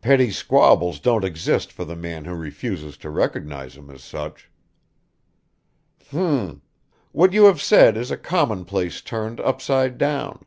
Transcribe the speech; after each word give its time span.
"Petty 0.00 0.30
squabbles 0.30 1.00
don't 1.00 1.24
exist 1.24 1.72
for 1.72 1.84
the 1.84 1.96
man 1.96 2.24
who 2.24 2.34
refuses 2.36 2.96
to 2.98 3.10
recognize 3.10 3.74
them 3.74 3.90
as 3.90 4.00
such." 4.00 4.48
"Hm... 6.10 6.62
what 7.10 7.32
you 7.32 7.46
have 7.46 7.60
said 7.60 7.96
is 7.96 8.12
a 8.12 8.16
commonplace 8.16 9.00
turned 9.00 9.40
upside 9.40 9.98
down." 9.98 10.44